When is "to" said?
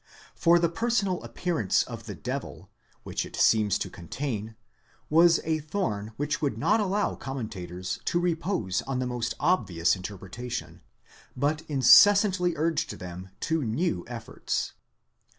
3.77-3.87, 8.05-8.19, 13.41-13.63